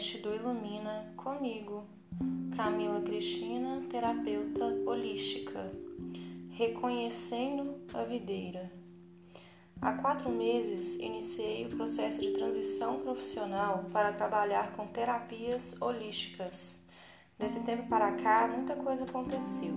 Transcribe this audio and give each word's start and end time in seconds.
podcast 0.00 0.18
do 0.18 0.34
Ilumina 0.34 1.12
comigo, 1.14 1.84
Camila 2.56 3.02
Cristina, 3.02 3.82
terapeuta 3.90 4.64
holística, 4.86 5.70
reconhecendo 6.52 7.74
a 7.92 8.02
videira. 8.04 8.72
Há 9.78 9.92
quatro 9.92 10.30
meses 10.30 10.96
iniciei 10.98 11.66
o 11.66 11.76
processo 11.76 12.18
de 12.18 12.30
transição 12.30 13.00
profissional 13.00 13.84
para 13.92 14.12
trabalhar 14.12 14.72
com 14.72 14.86
terapias 14.86 15.76
holísticas. 15.82 16.80
Desse 17.38 17.60
tempo 17.60 17.86
para 17.86 18.12
cá, 18.12 18.48
muita 18.48 18.76
coisa 18.76 19.04
aconteceu. 19.04 19.74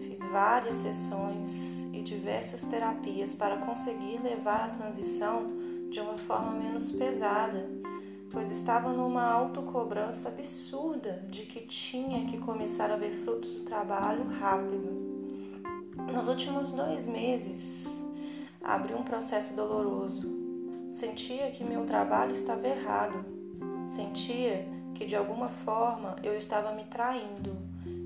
Fiz 0.00 0.18
várias 0.30 0.76
sessões 0.76 1.84
e 1.94 2.02
diversas 2.02 2.64
terapias 2.64 3.34
para 3.34 3.56
conseguir 3.64 4.20
levar 4.22 4.66
a 4.66 4.68
transição 4.68 5.46
de 5.88 6.00
uma 6.00 6.18
forma 6.18 6.52
menos 6.52 6.92
pesada 6.92 7.77
pois 8.30 8.50
estava 8.50 8.92
numa 8.92 9.24
autocobrança 9.24 10.28
absurda 10.28 11.24
de 11.28 11.42
que 11.42 11.60
tinha 11.60 12.26
que 12.26 12.38
começar 12.38 12.90
a 12.90 12.96
ver 12.96 13.12
frutos 13.12 13.56
do 13.56 13.62
trabalho 13.64 14.28
rápido. 14.38 15.08
Nos 16.12 16.28
últimos 16.28 16.72
dois 16.72 17.06
meses, 17.06 18.04
abri 18.62 18.94
um 18.94 19.02
processo 19.02 19.56
doloroso. 19.56 20.28
Sentia 20.90 21.50
que 21.50 21.64
meu 21.64 21.84
trabalho 21.84 22.32
estava 22.32 22.66
errado. 22.66 23.24
Sentia 23.90 24.66
que 24.94 25.06
de 25.06 25.16
alguma 25.16 25.48
forma 25.48 26.16
eu 26.22 26.36
estava 26.36 26.72
me 26.72 26.84
traindo. 26.84 27.56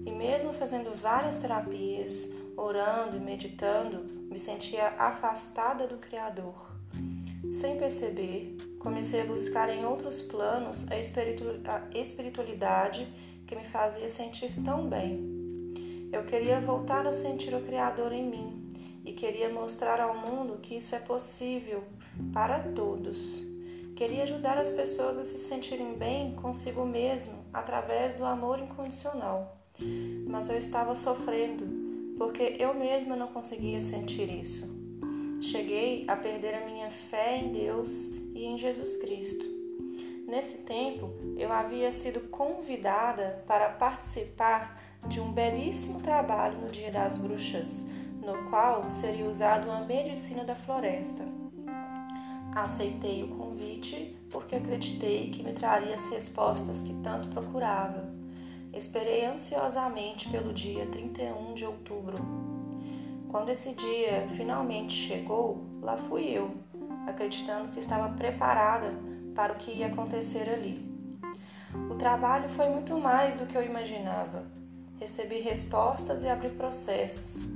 E 0.04 0.10
mesmo 0.10 0.52
fazendo 0.52 0.94
várias 0.94 1.38
terapias, 1.38 2.28
orando 2.56 3.16
e 3.16 3.20
meditando, 3.20 4.04
me 4.28 4.38
sentia 4.38 4.88
afastada 4.98 5.86
do 5.86 5.96
Criador. 5.96 6.72
Sem 7.52 7.78
perceber, 7.78 8.56
comecei 8.82 9.20
a 9.20 9.24
buscar 9.24 9.70
em 9.70 9.84
outros 9.84 10.20
planos 10.20 10.90
a 10.90 10.98
espiritualidade 10.98 13.08
que 13.46 13.54
me 13.54 13.64
fazia 13.64 14.08
sentir 14.08 14.52
tão 14.64 14.88
bem. 14.88 16.10
Eu 16.12 16.24
queria 16.24 16.60
voltar 16.60 17.06
a 17.06 17.12
sentir 17.12 17.54
o 17.54 17.62
Criador 17.62 18.12
em 18.12 18.28
mim 18.28 18.68
e 19.04 19.12
queria 19.12 19.48
mostrar 19.48 20.00
ao 20.00 20.16
mundo 20.16 20.58
que 20.60 20.76
isso 20.76 20.96
é 20.96 20.98
possível 20.98 21.84
para 22.32 22.58
todos. 22.58 23.46
Queria 23.94 24.24
ajudar 24.24 24.58
as 24.58 24.72
pessoas 24.72 25.16
a 25.16 25.24
se 25.24 25.38
sentirem 25.38 25.96
bem 25.96 26.34
consigo 26.34 26.84
mesmo 26.84 27.38
através 27.52 28.16
do 28.16 28.24
amor 28.24 28.58
incondicional. 28.58 29.58
Mas 30.26 30.50
eu 30.50 30.58
estava 30.58 30.96
sofrendo 30.96 31.64
porque 32.18 32.56
eu 32.58 32.74
mesma 32.74 33.14
não 33.14 33.28
conseguia 33.28 33.80
sentir 33.80 34.28
isso. 34.28 34.81
Cheguei 35.42 36.04
a 36.06 36.14
perder 36.14 36.54
a 36.54 36.64
minha 36.64 36.88
fé 36.88 37.36
em 37.36 37.50
Deus 37.50 38.12
e 38.32 38.44
em 38.44 38.56
Jesus 38.56 38.96
Cristo. 38.98 39.44
Nesse 40.28 40.58
tempo, 40.58 41.12
eu 41.36 41.52
havia 41.52 41.90
sido 41.90 42.20
convidada 42.28 43.42
para 43.44 43.70
participar 43.70 44.80
de 45.08 45.18
um 45.18 45.32
belíssimo 45.32 46.00
trabalho 46.00 46.60
no 46.60 46.68
Dia 46.68 46.92
das 46.92 47.18
Bruxas, 47.18 47.84
no 48.24 48.48
qual 48.50 48.88
seria 48.92 49.28
usado 49.28 49.64
uma 49.68 49.80
medicina 49.80 50.44
da 50.44 50.54
floresta. 50.54 51.24
Aceitei 52.54 53.24
o 53.24 53.36
convite 53.36 54.16
porque 54.30 54.54
acreditei 54.54 55.28
que 55.28 55.42
me 55.42 55.52
traria 55.52 55.96
as 55.96 56.08
respostas 56.08 56.84
que 56.84 56.94
tanto 57.02 57.28
procurava. 57.30 58.08
Esperei 58.72 59.26
ansiosamente 59.26 60.28
pelo 60.30 60.52
dia 60.54 60.86
31 60.86 61.54
de 61.54 61.66
outubro 61.66 62.61
quando 63.32 63.48
esse 63.48 63.72
dia 63.72 64.28
finalmente 64.36 64.92
chegou, 64.92 65.64
lá 65.80 65.96
fui 65.96 66.24
eu, 66.24 66.54
acreditando 67.06 67.72
que 67.72 67.80
estava 67.80 68.14
preparada 68.14 68.92
para 69.34 69.54
o 69.54 69.56
que 69.56 69.72
ia 69.72 69.86
acontecer 69.86 70.50
ali. 70.50 70.86
O 71.90 71.94
trabalho 71.94 72.50
foi 72.50 72.68
muito 72.68 72.98
mais 72.98 73.34
do 73.34 73.46
que 73.46 73.56
eu 73.56 73.64
imaginava. 73.64 74.44
Recebi 75.00 75.40
respostas 75.40 76.22
e 76.22 76.28
abri 76.28 76.50
processos. 76.50 77.48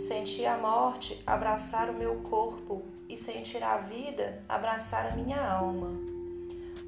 Senti 0.00 0.44
a 0.44 0.58
morte 0.58 1.22
abraçar 1.24 1.88
o 1.88 1.94
meu 1.94 2.16
corpo 2.22 2.82
e 3.08 3.16
sentir 3.16 3.62
a 3.62 3.76
vida 3.76 4.42
abraçar 4.48 5.12
a 5.12 5.14
minha 5.14 5.40
alma. 5.40 5.92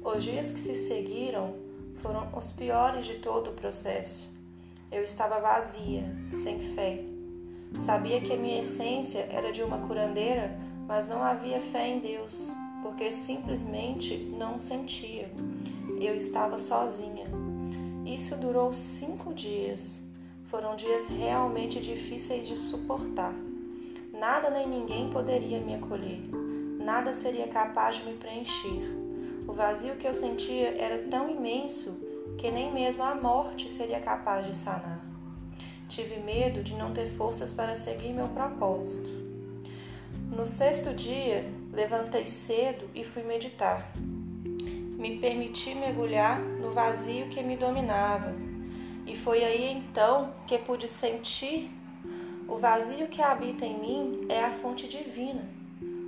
Os 0.03 0.21
dias 0.21 0.51
que 0.51 0.59
se 0.59 0.75
seguiram 0.75 1.55
foram 2.01 2.27
os 2.37 2.51
piores 2.51 3.05
de 3.05 3.19
todo 3.19 3.51
o 3.51 3.53
processo. 3.53 4.29
Eu 4.91 5.01
estava 5.01 5.39
vazia, 5.39 6.03
sem 6.43 6.59
fé, 6.75 7.12
Sabia 7.79 8.21
que 8.21 8.31
a 8.31 8.37
minha 8.37 8.59
essência 8.59 9.27
era 9.29 9.51
de 9.51 9.61
uma 9.61 9.77
curandeira, 9.79 10.57
mas 10.87 11.07
não 11.07 11.21
havia 11.21 11.59
fé 11.59 11.87
em 11.87 11.99
Deus, 11.99 12.51
porque 12.81 13.11
simplesmente 13.11 14.17
não 14.37 14.57
sentia. 14.57 15.31
Eu 15.99 16.15
estava 16.15 16.57
sozinha. 16.57 17.25
Isso 18.05 18.35
durou 18.35 18.73
cinco 18.73 19.33
dias. 19.33 20.01
Foram 20.45 20.75
dias 20.75 21.07
realmente 21.07 21.79
difíceis 21.79 22.47
de 22.47 22.55
suportar. 22.55 23.33
Nada 24.13 24.49
nem 24.49 24.67
ninguém 24.67 25.09
poderia 25.09 25.59
me 25.59 25.75
acolher. 25.75 26.21
Nada 26.79 27.13
seria 27.13 27.47
capaz 27.47 27.97
de 27.97 28.05
me 28.05 28.13
preencher. 28.13 29.03
O 29.47 29.53
vazio 29.53 29.95
que 29.95 30.07
eu 30.07 30.13
sentia 30.13 30.69
era 30.77 31.03
tão 31.09 31.29
imenso 31.29 31.99
que 32.37 32.51
nem 32.51 32.71
mesmo 32.71 33.03
a 33.03 33.15
morte 33.15 33.71
seria 33.71 33.99
capaz 33.99 34.45
de 34.45 34.55
sanar. 34.55 35.12
Tive 35.93 36.17
medo 36.17 36.63
de 36.63 36.73
não 36.73 36.91
ter 36.91 37.05
forças 37.05 37.53
para 37.53 37.75
seguir 37.75 38.13
meu 38.13 38.27
propósito. 38.29 39.07
No 40.35 40.43
sexto 40.43 40.91
dia, 40.91 41.45
levantei 41.71 42.25
cedo 42.25 42.89
e 42.95 43.03
fui 43.03 43.21
meditar. 43.21 43.91
Me 44.97 45.19
permiti 45.19 45.75
mergulhar 45.75 46.39
no 46.39 46.71
vazio 46.71 47.27
que 47.27 47.43
me 47.43 47.55
dominava, 47.55 48.33
e 49.05 49.15
foi 49.15 49.43
aí 49.43 49.71
então 49.71 50.33
que 50.47 50.57
pude 50.57 50.87
sentir 50.87 51.69
o 52.47 52.57
vazio 52.57 53.07
que 53.07 53.21
habita 53.21 53.63
em 53.63 53.79
mim 53.79 54.25
é 54.29 54.43
a 54.43 54.51
fonte 54.51 54.87
divina. 54.87 55.47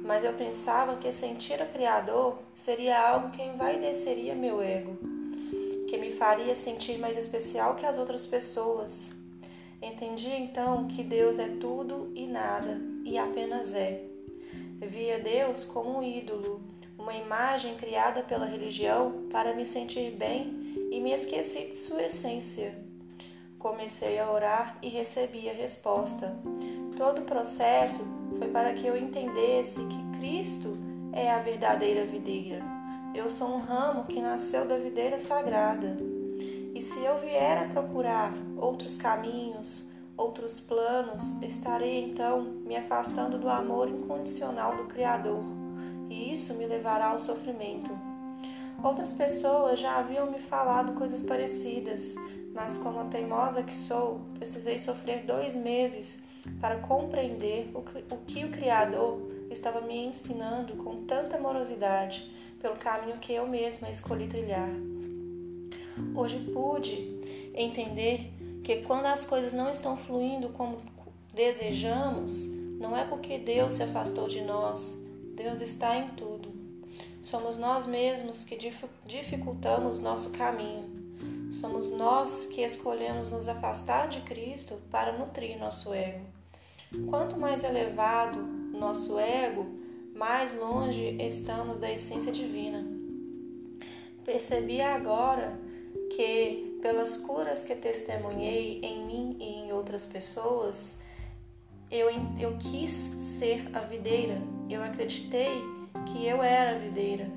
Mas 0.03 0.23
eu 0.23 0.33
pensava 0.33 0.95
que 0.95 1.11
sentir 1.11 1.61
o 1.61 1.67
Criador 1.67 2.39
seria 2.55 2.99
algo 2.99 3.29
que 3.29 3.43
envaideceria 3.43 4.33
meu 4.33 4.63
ego, 4.63 4.97
que 5.87 5.95
me 5.99 6.11
faria 6.13 6.55
sentir 6.55 6.97
mais 6.97 7.15
especial 7.15 7.75
que 7.75 7.85
as 7.85 7.99
outras 7.99 8.25
pessoas, 8.25 9.13
Entendi 9.81 10.29
então 10.29 10.87
que 10.87 11.03
Deus 11.03 11.39
é 11.39 11.47
tudo 11.47 12.11
e 12.15 12.25
nada, 12.25 12.79
e 13.03 13.17
apenas 13.17 13.73
é. 13.73 14.03
Via 14.79 15.19
Deus 15.19 15.63
como 15.63 15.99
um 15.99 16.03
ídolo, 16.03 16.61
uma 16.97 17.13
imagem 17.13 17.75
criada 17.75 18.23
pela 18.23 18.45
religião 18.45 19.27
para 19.31 19.53
me 19.53 19.65
sentir 19.65 20.11
bem 20.11 20.87
e 20.91 20.99
me 20.99 21.11
esqueci 21.11 21.67
de 21.67 21.75
sua 21.75 22.03
essência. 22.03 22.75
Comecei 23.59 24.19
a 24.19 24.31
orar 24.31 24.77
e 24.81 24.89
recebi 24.89 25.49
a 25.49 25.53
resposta. 25.53 26.37
Todo 26.97 27.21
o 27.21 27.25
processo 27.25 28.05
foi 28.37 28.47
para 28.49 28.73
que 28.73 28.85
eu 28.85 28.97
entendesse 28.97 29.79
que 29.87 30.17
Cristo 30.19 30.77
é 31.13 31.31
a 31.31 31.39
verdadeira 31.39 32.05
videira. 32.05 32.63
Eu 33.13 33.29
sou 33.29 33.49
um 33.49 33.57
ramo 33.57 34.05
que 34.05 34.21
nasceu 34.21 34.65
da 34.65 34.77
videira 34.77 35.17
sagrada. 35.17 35.97
Se 36.85 37.03
eu 37.03 37.17
vier 37.17 37.57
a 37.57 37.65
procurar 37.65 38.31
outros 38.57 38.95
caminhos, 38.95 39.89
outros 40.15 40.59
planos, 40.59 41.41
estarei 41.41 42.03
então 42.03 42.43
me 42.43 42.75
afastando 42.77 43.39
do 43.39 43.49
amor 43.49 43.89
incondicional 43.89 44.77
do 44.77 44.83
Criador, 44.85 45.43
e 46.09 46.31
isso 46.31 46.53
me 46.53 46.67
levará 46.67 47.07
ao 47.07 47.17
sofrimento. 47.17 47.89
Outras 48.83 49.13
pessoas 49.13 49.79
já 49.79 49.97
haviam 49.97 50.29
me 50.29 50.39
falado 50.39 50.93
coisas 50.93 51.23
parecidas, 51.23 52.13
mas 52.53 52.77
como 52.77 52.99
a 52.99 53.05
teimosa 53.05 53.63
que 53.63 53.73
sou, 53.73 54.21
precisei 54.35 54.77
sofrer 54.77 55.25
dois 55.25 55.55
meses 55.55 56.23
para 56.61 56.77
compreender 56.77 57.71
o 57.73 57.81
que 57.81 57.97
o, 58.13 58.17
que 58.27 58.45
o 58.45 58.51
Criador 58.51 59.19
estava 59.49 59.81
me 59.81 60.05
ensinando 60.05 60.75
com 60.75 61.03
tanta 61.05 61.37
amorosidade 61.37 62.31
pelo 62.61 62.75
caminho 62.75 63.17
que 63.17 63.33
eu 63.33 63.47
mesma 63.47 63.89
escolhi 63.89 64.27
trilhar. 64.27 64.94
Hoje 66.13 66.39
pude 66.53 67.19
entender 67.53 68.31
que 68.63 68.77
quando 68.85 69.05
as 69.05 69.25
coisas 69.25 69.53
não 69.53 69.69
estão 69.69 69.95
fluindo 69.95 70.49
como 70.49 70.81
desejamos, 71.33 72.47
não 72.79 72.95
é 72.95 73.05
porque 73.05 73.37
Deus 73.37 73.73
se 73.73 73.83
afastou 73.83 74.27
de 74.27 74.41
nós, 74.41 74.99
Deus 75.35 75.61
está 75.61 75.97
em 75.97 76.09
tudo. 76.09 76.53
Somos 77.21 77.57
nós 77.57 77.87
mesmos 77.87 78.43
que 78.43 78.57
dificultamos 79.05 79.99
nosso 79.99 80.31
caminho. 80.31 81.05
Somos 81.53 81.91
nós 81.91 82.47
que 82.47 82.61
escolhemos 82.61 83.31
nos 83.31 83.47
afastar 83.47 84.09
de 84.09 84.21
Cristo 84.21 84.75
para 84.91 85.13
nutrir 85.13 85.57
nosso 85.57 85.93
ego. 85.93 86.25
Quanto 87.09 87.37
mais 87.37 87.63
elevado 87.63 88.39
nosso 88.41 89.17
ego, 89.17 89.65
mais 90.13 90.55
longe 90.57 91.17
estamos 91.19 91.79
da 91.79 91.91
essência 91.91 92.31
divina. 92.31 92.85
Percebi 94.23 94.81
agora 94.81 95.57
que, 96.15 96.79
pelas 96.81 97.17
curas 97.17 97.65
que 97.65 97.75
testemunhei 97.75 98.79
em 98.81 99.05
mim 99.05 99.37
e 99.39 99.43
em 99.43 99.73
outras 99.73 100.05
pessoas, 100.05 101.01
eu, 101.91 102.09
eu 102.39 102.57
quis 102.57 102.91
ser 102.91 103.69
a 103.73 103.79
videira, 103.79 104.41
eu 104.69 104.81
acreditei 104.81 105.61
que 106.07 106.25
eu 106.25 106.41
era 106.41 106.75
a 106.75 106.79
videira. 106.79 107.29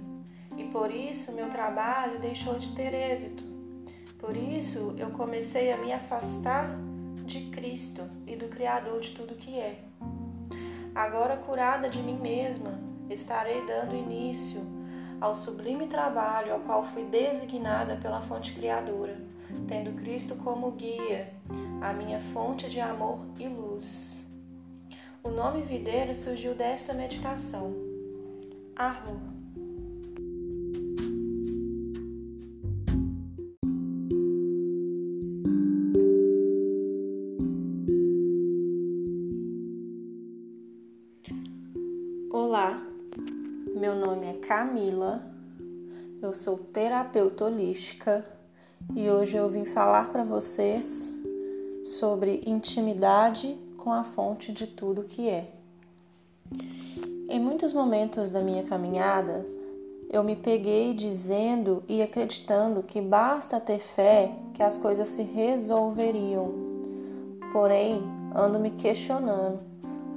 e 0.56 0.64
por 0.64 0.90
isso 0.90 1.32
meu 1.32 1.48
trabalho 1.48 2.20
deixou 2.20 2.58
de 2.58 2.74
ter 2.74 2.94
êxito. 2.94 3.42
Por 4.18 4.36
isso 4.36 4.94
eu 4.96 5.10
comecei 5.10 5.72
a 5.72 5.76
me 5.76 5.92
afastar 5.92 6.68
de 7.24 7.50
Cristo 7.50 8.02
e 8.26 8.36
do 8.36 8.48
Criador 8.48 9.00
de 9.00 9.10
tudo 9.10 9.34
que 9.34 9.58
é. 9.58 9.80
Agora 10.94 11.36
curada 11.36 11.88
de 11.88 12.02
mim 12.02 12.18
mesma, 12.18 12.78
estarei 13.10 13.64
dando 13.66 13.94
início 13.94 14.77
ao 15.20 15.34
sublime 15.34 15.86
trabalho 15.86 16.52
ao 16.52 16.60
qual 16.60 16.84
fui 16.84 17.04
designada 17.04 17.96
pela 17.96 18.20
fonte 18.20 18.52
criadora, 18.52 19.18
tendo 19.66 19.92
Cristo 20.00 20.36
como 20.36 20.70
guia, 20.72 21.32
a 21.80 21.92
minha 21.92 22.20
fonte 22.20 22.68
de 22.68 22.80
amor 22.80 23.26
e 23.38 23.48
luz. 23.48 24.26
O 25.22 25.30
nome 25.30 25.62
videira 25.62 26.14
surgiu 26.14 26.54
desta 26.54 26.92
meditação. 26.92 27.74
Arro. 28.76 29.38
Olá, 42.30 42.87
meu 43.78 43.94
nome 43.94 44.26
é 44.26 44.32
Camila, 44.32 45.22
eu 46.20 46.34
sou 46.34 46.58
terapeuta 46.58 47.44
holística 47.44 48.26
e 48.92 49.08
hoje 49.08 49.36
eu 49.36 49.48
vim 49.48 49.64
falar 49.64 50.10
para 50.10 50.24
vocês 50.24 51.16
sobre 51.84 52.42
intimidade 52.44 53.56
com 53.76 53.92
a 53.92 54.02
fonte 54.02 54.52
de 54.52 54.66
tudo 54.66 55.04
que 55.04 55.28
é. 55.28 55.52
Em 57.28 57.38
muitos 57.38 57.72
momentos 57.72 58.32
da 58.32 58.40
minha 58.40 58.64
caminhada, 58.64 59.46
eu 60.10 60.24
me 60.24 60.34
peguei 60.34 60.92
dizendo 60.92 61.84
e 61.86 62.02
acreditando 62.02 62.82
que 62.82 63.00
basta 63.00 63.60
ter 63.60 63.78
fé 63.78 64.32
que 64.54 64.62
as 64.62 64.76
coisas 64.76 65.06
se 65.08 65.22
resolveriam. 65.22 66.52
Porém, 67.52 68.02
ando 68.34 68.58
me 68.58 68.72
questionando 68.72 69.67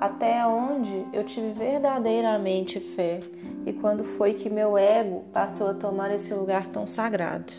até 0.01 0.44
onde 0.48 1.06
eu 1.13 1.24
tive 1.24 1.53
verdadeiramente 1.53 2.80
fé 2.80 3.19
e 3.68 3.71
quando 3.71 4.03
foi 4.03 4.33
que 4.33 4.50
meu 4.50 4.75
ego 4.75 5.25
passou 5.31 5.68
a 5.69 5.75
tomar 5.75 6.12
esse 6.12 6.33
lugar 6.33 6.65
tão 6.65 6.88
sagrado. 6.88 7.53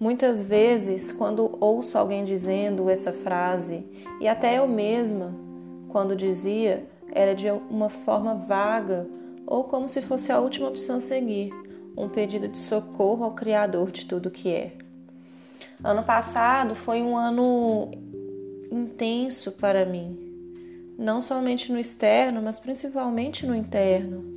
Muitas 0.00 0.42
vezes, 0.42 1.12
quando 1.12 1.56
ouço 1.60 1.96
alguém 1.96 2.24
dizendo 2.24 2.90
essa 2.90 3.12
frase, 3.12 3.86
e 4.20 4.26
até 4.26 4.58
eu 4.58 4.66
mesma, 4.66 5.32
quando 5.88 6.16
dizia, 6.16 6.84
era 7.12 7.36
de 7.36 7.48
uma 7.70 7.88
forma 7.88 8.34
vaga 8.34 9.08
ou 9.46 9.62
como 9.62 9.88
se 9.88 10.02
fosse 10.02 10.32
a 10.32 10.40
última 10.40 10.68
opção 10.68 10.96
a 10.96 11.00
seguir, 11.00 11.52
um 11.96 12.08
pedido 12.08 12.48
de 12.48 12.58
socorro 12.58 13.24
ao 13.24 13.32
Criador 13.32 13.92
de 13.92 14.06
tudo 14.06 14.28
que 14.30 14.52
é. 14.52 14.72
Ano 15.84 16.02
passado 16.02 16.74
foi 16.74 17.00
um 17.00 17.16
ano 17.16 17.92
intenso 18.72 19.52
para 19.52 19.84
mim, 19.84 20.27
não 20.98 21.22
somente 21.22 21.70
no 21.70 21.78
externo, 21.78 22.42
mas 22.42 22.58
principalmente 22.58 23.46
no 23.46 23.54
interno. 23.54 24.36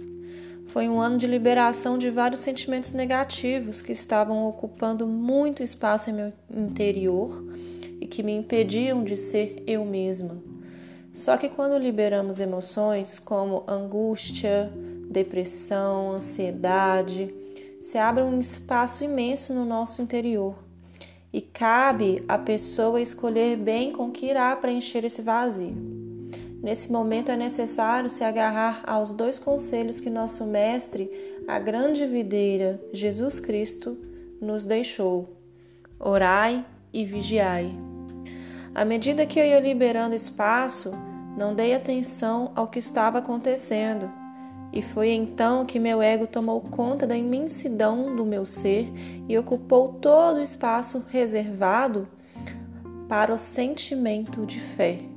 Foi 0.67 0.87
um 0.87 1.01
ano 1.01 1.17
de 1.17 1.25
liberação 1.25 1.97
de 1.97 2.11
vários 2.11 2.39
sentimentos 2.39 2.93
negativos 2.93 3.81
que 3.81 3.91
estavam 3.91 4.47
ocupando 4.47 5.07
muito 5.07 5.63
espaço 5.63 6.11
em 6.11 6.13
meu 6.13 6.31
interior 6.49 7.43
e 7.99 8.05
que 8.05 8.21
me 8.21 8.31
impediam 8.31 9.03
de 9.03 9.17
ser 9.17 9.63
eu 9.65 9.83
mesma. 9.83 10.37
Só 11.11 11.35
que 11.35 11.49
quando 11.49 11.77
liberamos 11.77 12.39
emoções 12.39 13.17
como 13.19 13.65
angústia, 13.67 14.71
depressão, 15.09 16.13
ansiedade, 16.13 17.33
se 17.81 17.97
abre 17.97 18.23
um 18.23 18.39
espaço 18.39 19.03
imenso 19.03 19.53
no 19.53 19.65
nosso 19.65 20.01
interior. 20.01 20.55
E 21.33 21.41
cabe 21.41 22.23
à 22.27 22.37
pessoa 22.37 23.01
escolher 23.01 23.57
bem 23.57 23.91
com 23.91 24.11
que 24.11 24.27
irá 24.27 24.55
preencher 24.55 25.03
esse 25.03 25.21
vazio. 25.21 26.00
Nesse 26.61 26.91
momento 26.91 27.31
é 27.31 27.35
necessário 27.35 28.07
se 28.07 28.23
agarrar 28.23 28.83
aos 28.85 29.11
dois 29.11 29.39
conselhos 29.39 29.99
que 29.99 30.11
nosso 30.11 30.45
Mestre, 30.45 31.09
a 31.47 31.57
grande 31.57 32.05
videira, 32.05 32.79
Jesus 32.93 33.39
Cristo, 33.39 33.97
nos 34.39 34.63
deixou: 34.63 35.35
orai 35.99 36.63
e 36.93 37.03
vigiai. 37.03 37.71
À 38.75 38.85
medida 38.85 39.25
que 39.25 39.39
eu 39.39 39.45
ia 39.45 39.59
liberando 39.59 40.13
espaço, 40.13 40.91
não 41.35 41.55
dei 41.55 41.73
atenção 41.73 42.51
ao 42.55 42.67
que 42.67 42.77
estava 42.77 43.17
acontecendo, 43.17 44.11
e 44.71 44.83
foi 44.83 45.09
então 45.09 45.65
que 45.65 45.79
meu 45.79 45.99
ego 45.99 46.27
tomou 46.27 46.61
conta 46.61 47.07
da 47.07 47.17
imensidão 47.17 48.15
do 48.15 48.23
meu 48.23 48.45
ser 48.45 48.87
e 49.27 49.35
ocupou 49.35 49.93
todo 49.93 50.37
o 50.37 50.43
espaço 50.43 51.03
reservado 51.09 52.07
para 53.09 53.33
o 53.33 53.37
sentimento 53.37 54.45
de 54.45 54.59
fé. 54.59 55.10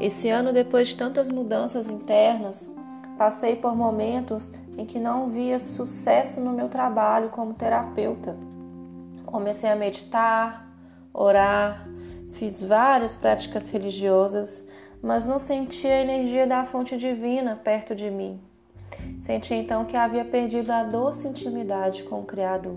Esse 0.00 0.28
ano, 0.28 0.52
depois 0.52 0.88
de 0.88 0.96
tantas 0.96 1.28
mudanças 1.28 1.88
internas, 1.88 2.70
passei 3.16 3.56
por 3.56 3.74
momentos 3.74 4.52
em 4.76 4.86
que 4.86 5.00
não 5.00 5.28
via 5.28 5.58
sucesso 5.58 6.40
no 6.40 6.52
meu 6.52 6.68
trabalho 6.68 7.30
como 7.30 7.52
terapeuta. 7.52 8.36
Comecei 9.26 9.68
a 9.68 9.74
meditar, 9.74 10.70
orar, 11.12 11.88
fiz 12.30 12.62
várias 12.62 13.16
práticas 13.16 13.70
religiosas, 13.70 14.68
mas 15.02 15.24
não 15.24 15.36
sentia 15.36 15.94
a 15.94 16.00
energia 16.00 16.46
da 16.46 16.64
fonte 16.64 16.96
divina 16.96 17.56
perto 17.56 17.92
de 17.92 18.08
mim. 18.08 18.40
Senti 19.20 19.52
então 19.52 19.84
que 19.84 19.96
havia 19.96 20.24
perdido 20.24 20.70
a 20.70 20.84
doce 20.84 21.26
intimidade 21.26 22.04
com 22.04 22.20
o 22.20 22.24
Criador. 22.24 22.76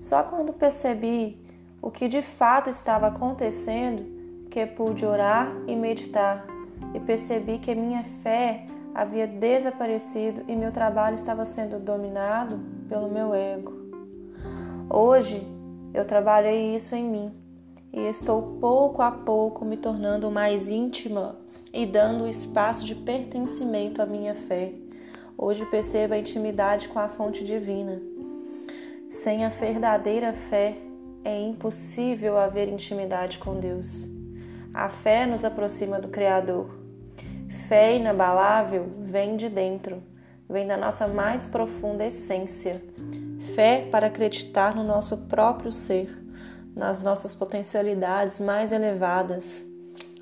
Só 0.00 0.24
quando 0.24 0.52
percebi 0.52 1.40
o 1.80 1.92
que 1.92 2.08
de 2.08 2.22
fato 2.22 2.68
estava 2.68 3.06
acontecendo 3.06 4.13
que 4.54 4.64
pude 4.66 5.04
orar 5.04 5.52
e 5.66 5.74
meditar 5.74 6.46
e 6.94 7.00
percebi 7.00 7.58
que 7.58 7.74
minha 7.74 8.04
fé 8.22 8.64
havia 8.94 9.26
desaparecido 9.26 10.44
e 10.46 10.54
meu 10.54 10.70
trabalho 10.70 11.16
estava 11.16 11.44
sendo 11.44 11.80
dominado 11.80 12.60
pelo 12.88 13.08
meu 13.08 13.34
ego. 13.34 13.72
Hoje 14.88 15.44
eu 15.92 16.04
trabalhei 16.04 16.72
isso 16.76 16.94
em 16.94 17.02
mim 17.02 17.34
e 17.92 18.02
estou 18.02 18.60
pouco 18.60 19.02
a 19.02 19.10
pouco 19.10 19.64
me 19.64 19.76
tornando 19.76 20.30
mais 20.30 20.68
íntima 20.68 21.36
e 21.72 21.84
dando 21.84 22.28
espaço 22.28 22.84
de 22.84 22.94
pertencimento 22.94 24.00
à 24.00 24.06
minha 24.06 24.36
fé. 24.36 24.72
Hoje 25.36 25.66
percebo 25.66 26.14
a 26.14 26.18
intimidade 26.18 26.86
com 26.86 27.00
a 27.00 27.08
fonte 27.08 27.44
divina. 27.44 28.00
Sem 29.10 29.44
a 29.44 29.48
verdadeira 29.48 30.32
fé 30.32 30.76
é 31.24 31.40
impossível 31.40 32.38
haver 32.38 32.68
intimidade 32.68 33.38
com 33.38 33.58
Deus. 33.58 34.13
A 34.74 34.88
fé 34.88 35.24
nos 35.24 35.44
aproxima 35.44 36.00
do 36.00 36.08
Criador. 36.08 36.68
Fé 37.68 37.96
inabalável 37.96 38.90
vem 38.98 39.36
de 39.36 39.48
dentro, 39.48 40.02
vem 40.50 40.66
da 40.66 40.76
nossa 40.76 41.06
mais 41.06 41.46
profunda 41.46 42.04
essência. 42.04 42.82
Fé 43.54 43.86
para 43.88 44.08
acreditar 44.08 44.74
no 44.74 44.82
nosso 44.82 45.28
próprio 45.28 45.70
ser, 45.70 46.10
nas 46.74 46.98
nossas 46.98 47.36
potencialidades 47.36 48.40
mais 48.40 48.72
elevadas. 48.72 49.64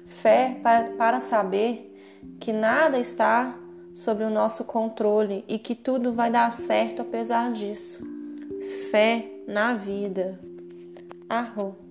Fé 0.07 0.61
para 0.99 1.19
saber 1.19 1.91
que 2.39 2.53
nada 2.53 2.99
está 2.99 3.59
sob 3.95 4.23
o 4.23 4.31
nosso 4.31 4.65
controle 4.65 5.45
e 5.49 5.59
que 5.59 5.75
tudo 5.75 6.13
vai 6.13 6.31
dar 6.31 6.53
certo 6.53 7.01
apesar 7.01 7.53
disso. 7.53 8.07
Fé 8.91 9.33
na 9.49 9.73
vida. 9.73 10.39
Arro. 11.27 11.82